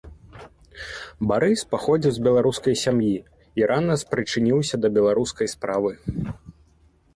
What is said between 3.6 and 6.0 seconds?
і рана спрычыніўся да беларускай справы.